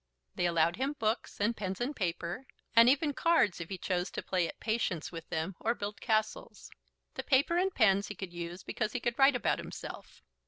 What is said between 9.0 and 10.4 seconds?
write about himself.